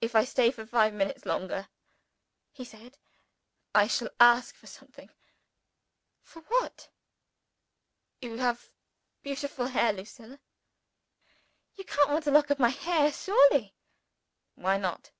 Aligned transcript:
"If 0.00 0.14
I 0.16 0.24
stay 0.24 0.50
for 0.50 0.64
five 0.64 0.94
minutes 0.94 1.26
longer," 1.26 1.68
he 2.50 2.64
said, 2.64 2.96
"I 3.74 3.86
shall 3.86 4.08
ask 4.18 4.54
for 4.54 4.66
something." 4.66 5.10
"For 6.22 6.40
what?" 6.40 6.88
"You 8.22 8.38
have 8.38 8.70
beautiful 9.22 9.66
hair, 9.66 9.92
Lucilla." 9.92 10.40
"You 11.74 11.84
can't 11.84 12.08
want 12.08 12.26
a 12.26 12.30
lock 12.30 12.48
of 12.48 12.58
my 12.58 12.70
hair, 12.70 13.12
surely?" 13.12 13.74
"Why 14.54 14.78
not?" 14.78 15.10